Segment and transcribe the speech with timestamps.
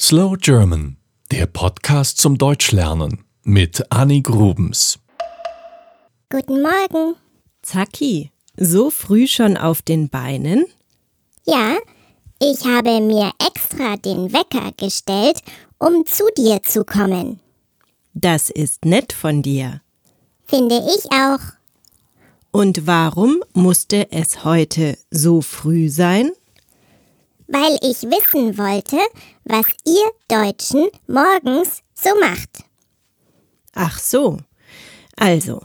[0.00, 0.96] Slow German,
[1.30, 4.98] der Podcast zum Deutschlernen mit Annie Grubens.
[6.28, 7.14] Guten Morgen.
[7.62, 10.66] Zacki, so früh schon auf den Beinen?
[11.46, 11.76] Ja,
[12.42, 15.40] ich habe mir extra den Wecker gestellt,
[15.78, 17.38] um zu dir zu kommen.
[18.14, 19.80] Das ist nett von dir.
[20.44, 21.40] Finde ich auch.
[22.50, 26.32] Und warum musste es heute so früh sein?
[27.54, 28.98] Weil ich wissen wollte,
[29.44, 32.64] was ihr Deutschen morgens so macht.
[33.74, 34.38] Ach so.
[35.14, 35.62] Also,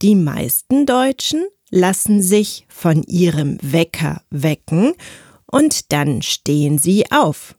[0.00, 4.94] die meisten Deutschen lassen sich von ihrem Wecker wecken
[5.44, 7.54] und dann stehen sie auf.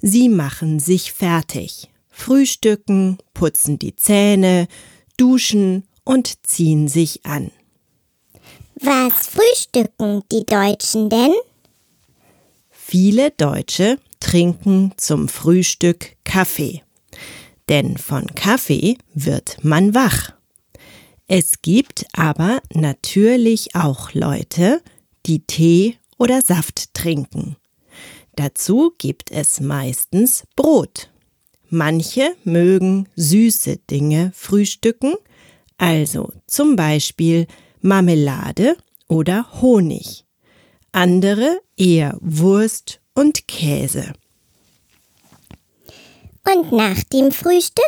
[0.00, 4.66] Sie machen sich fertig, frühstücken, putzen die Zähne,
[5.18, 7.50] duschen und ziehen sich an.
[8.76, 11.34] Was frühstücken die Deutschen denn?
[12.90, 16.82] Viele Deutsche trinken zum Frühstück Kaffee.
[17.68, 20.32] Denn von Kaffee wird man wach.
[21.28, 24.82] Es gibt aber natürlich auch Leute,
[25.26, 27.54] die Tee oder Saft trinken.
[28.34, 31.12] Dazu gibt es meistens Brot.
[31.68, 35.14] Manche mögen süße Dinge frühstücken,
[35.78, 37.46] also zum Beispiel
[37.82, 40.24] Marmelade oder Honig.
[40.92, 44.12] Andere eher Wurst und Käse.
[46.44, 47.84] Und nach dem Frühstück?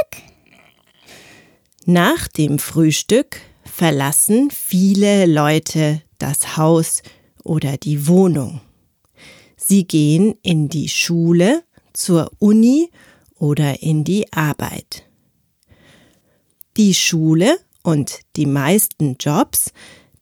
[1.84, 7.02] Nach dem Frühstück verlassen viele Leute das Haus
[7.42, 8.60] oder die Wohnung.
[9.56, 12.90] Sie gehen in die Schule, zur Uni
[13.34, 15.04] oder in die Arbeit.
[16.76, 19.72] Die Schule und die meisten Jobs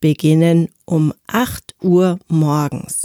[0.00, 3.02] beginnen um 8 Uhr morgens.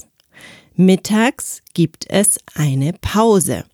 [0.75, 3.65] Mittags gibt es eine Pause.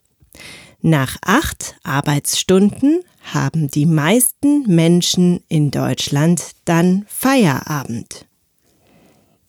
[0.81, 8.27] Nach acht Arbeitsstunden haben die meisten Menschen in Deutschland dann Feierabend.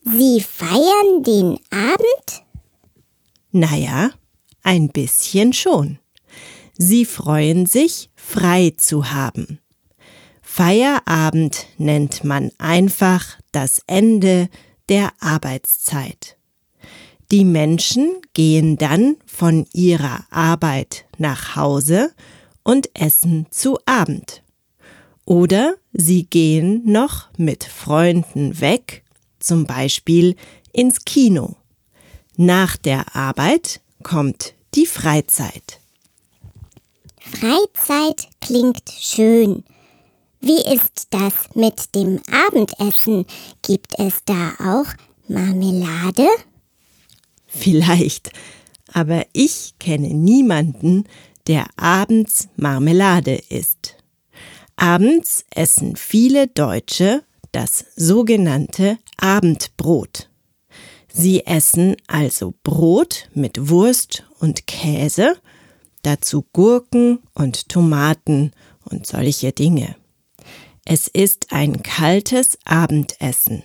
[0.03, 2.45] Sie feiern den Abend?
[3.51, 4.11] Naja,
[4.63, 5.99] ein bisschen schon.
[6.77, 9.59] Sie freuen sich, frei zu haben.
[10.55, 14.49] Feierabend nennt man einfach das Ende
[14.87, 16.37] der Arbeitszeit.
[17.31, 22.11] Die Menschen gehen dann von ihrer Arbeit nach Hause
[22.61, 24.43] und essen zu Abend.
[25.25, 29.03] Oder sie gehen noch mit Freunden weg,
[29.39, 30.35] zum Beispiel
[30.71, 31.55] ins Kino.
[32.37, 35.79] Nach der Arbeit kommt die Freizeit.
[37.17, 39.63] Freizeit klingt schön.
[40.45, 43.25] Wie ist das mit dem Abendessen?
[43.61, 44.87] Gibt es da auch
[45.29, 46.27] Marmelade?
[47.47, 48.29] Vielleicht,
[48.91, 51.05] aber ich kenne niemanden,
[51.47, 53.95] der abends Marmelade isst.
[54.75, 57.23] Abends essen viele Deutsche
[57.53, 60.29] das sogenannte Abendbrot.
[61.07, 65.37] Sie essen also Brot mit Wurst und Käse,
[66.01, 68.51] dazu Gurken und Tomaten
[68.83, 69.95] und solche Dinge.
[70.85, 73.63] Es ist ein kaltes Abendessen.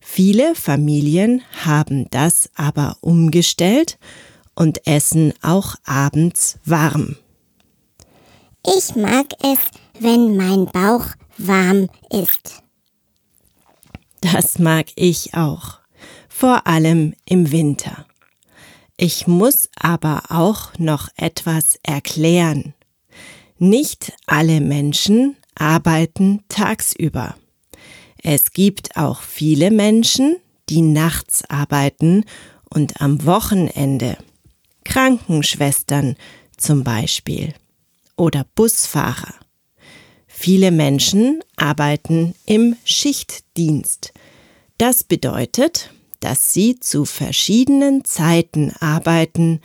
[0.00, 3.98] Viele Familien haben das aber umgestellt
[4.54, 7.16] und essen auch abends warm.
[8.64, 9.58] Ich mag es,
[10.00, 12.62] wenn mein Bauch warm ist.
[14.20, 15.78] Das mag ich auch,
[16.28, 18.06] vor allem im Winter.
[18.96, 22.74] Ich muss aber auch noch etwas erklären.
[23.58, 27.36] Nicht alle Menschen arbeiten tagsüber.
[28.22, 30.36] Es gibt auch viele Menschen,
[30.68, 32.24] die nachts arbeiten
[32.70, 34.16] und am Wochenende.
[34.84, 36.16] Krankenschwestern
[36.56, 37.52] zum Beispiel
[38.16, 39.34] oder Busfahrer.
[40.26, 44.12] Viele Menschen arbeiten im Schichtdienst.
[44.78, 45.90] Das bedeutet,
[46.20, 49.60] dass sie zu verschiedenen Zeiten arbeiten,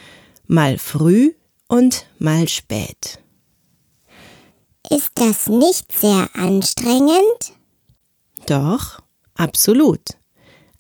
[0.48, 1.34] mal früh
[1.68, 3.23] und mal spät.
[4.90, 7.54] Ist das nicht sehr anstrengend?
[8.46, 9.00] Doch,
[9.36, 10.18] absolut.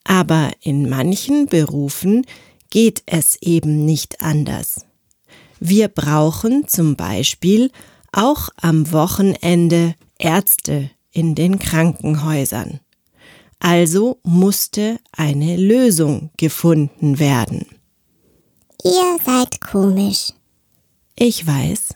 [0.04, 2.26] Aber in manchen Berufen
[2.70, 4.86] geht es eben nicht anders.
[5.60, 7.72] Wir brauchen zum Beispiel
[8.12, 12.82] auch am Wochenende Ärzte in den Krankenhäusern.
[13.60, 17.66] Also musste eine Lösung gefunden werden.
[18.84, 20.34] Ihr seid komisch.
[21.16, 21.96] Ich weiß.